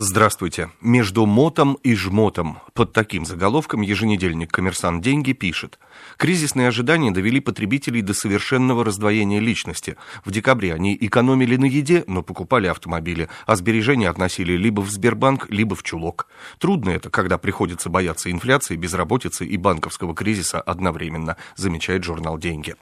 [0.00, 0.70] Здравствуйте.
[0.80, 2.60] Между мотом и жмотом.
[2.72, 5.02] Под таким заголовком еженедельник «Коммерсант.
[5.02, 5.80] Деньги» пишет.
[6.16, 9.96] Кризисные ожидания довели потребителей до совершенного раздвоения личности.
[10.24, 15.50] В декабре они экономили на еде, но покупали автомобили, а сбережения относили либо в Сбербанк,
[15.50, 16.28] либо в чулок.
[16.60, 22.76] Трудно это, когда приходится бояться инфляции, безработицы и банковского кризиса одновременно, замечает журнал «Деньги».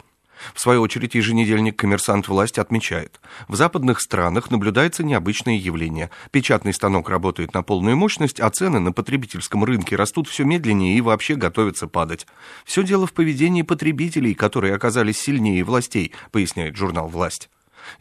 [0.55, 6.11] В свою очередь, еженедельник «Коммерсант власть» отмечает, в западных странах наблюдается необычное явление.
[6.31, 11.01] Печатный станок работает на полную мощность, а цены на потребительском рынке растут все медленнее и
[11.01, 12.27] вообще готовятся падать.
[12.65, 17.49] Все дело в поведении потребителей, которые оказались сильнее властей, поясняет журнал «Власть».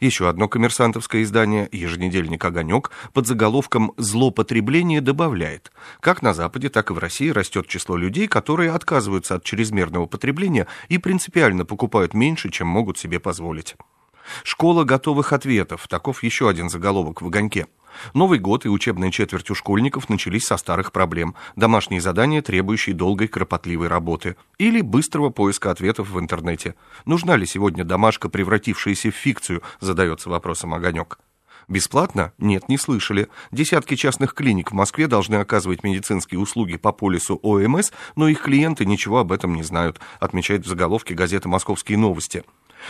[0.00, 5.72] Еще одно коммерсантовское издание, еженедельник «Огонек», под заголовком «Злоупотребление» добавляет.
[6.00, 10.66] Как на Западе, так и в России растет число людей, которые отказываются от чрезмерного потребления
[10.88, 13.76] и принципиально покупают меньше, чем могут себе позволить.
[14.42, 15.86] Школа готовых ответов.
[15.88, 17.66] Таков еще один заголовок в «Огоньке».
[18.14, 21.34] Новый год и учебная четверть у школьников начались со старых проблем.
[21.56, 24.36] Домашние задания, требующие долгой кропотливой работы.
[24.58, 26.74] Или быстрого поиска ответов в интернете.
[27.04, 31.18] Нужна ли сегодня домашка, превратившаяся в фикцию, задается вопросом Огонек.
[31.68, 32.32] Бесплатно?
[32.38, 33.26] Нет, не слышали.
[33.50, 38.84] Десятки частных клиник в Москве должны оказывать медицинские услуги по полису ОМС, но их клиенты
[38.86, 42.44] ничего об этом не знают, отмечает в заголовке газета «Московские новости».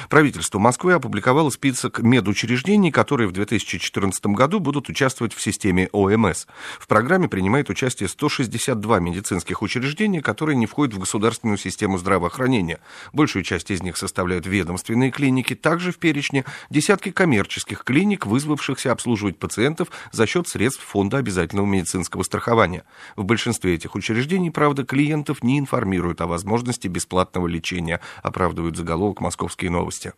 [0.09, 6.47] Правительство Москвы опубликовало список медучреждений, которые в 2014 году будут участвовать в системе ОМС.
[6.79, 12.81] В программе принимает участие 162 медицинских учреждения, которые не входят в государственную систему здравоохранения.
[13.13, 19.39] Большую часть из них составляют ведомственные клиники, также в перечне десятки коммерческих клиник, вызвавшихся обслуживать
[19.39, 22.85] пациентов за счет средств Фонда обязательного медицинского страхования.
[23.17, 29.71] В большинстве этих учреждений, правда, клиентов не информируют о возможности бесплатного лечения, оправдывают заголовок «Московские
[29.77, 30.13] новости» новости.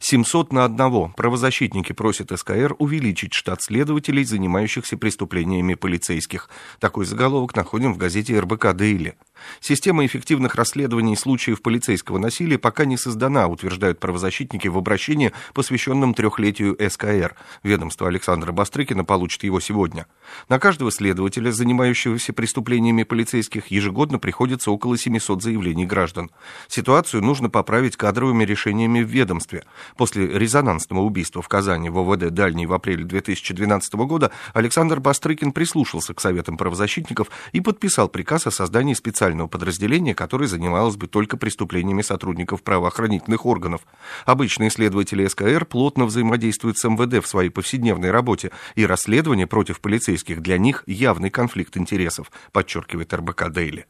[0.00, 1.12] 700 на одного.
[1.16, 6.50] Правозащитники просят СКР увеличить штат следователей, занимающихся преступлениями полицейских.
[6.78, 9.16] Такой заголовок находим в газете РБК «Дейли».
[9.60, 16.76] Система эффективных расследований случаев полицейского насилия пока не создана, утверждают правозащитники в обращении, посвященном трехлетию
[16.90, 17.34] СКР.
[17.62, 20.06] Ведомство Александра Бастрыкина получит его сегодня.
[20.48, 26.30] На каждого следователя, занимающегося преступлениями полицейских, ежегодно приходится около 700 заявлений граждан.
[26.68, 29.64] Ситуацию нужно поправить кадровыми решениями в ведомстве.
[29.96, 36.14] После резонансного убийства в Казани в ОВД Дальний в апреле 2012 года Александр Бастрыкин прислушался
[36.14, 41.36] к советам правозащитников и подписал приказ о создании специального специального подразделения, которое занималось бы только
[41.36, 43.82] преступлениями сотрудников правоохранительных органов.
[44.24, 50.40] Обычные следователи СКР плотно взаимодействуют с МВД в своей повседневной работе, и расследование против полицейских
[50.40, 53.84] для них явный конфликт интересов, подчеркивает РБК Дейли.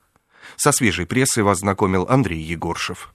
[0.56, 3.06] Со свежей прессой вас знакомил Андрей Егоршев.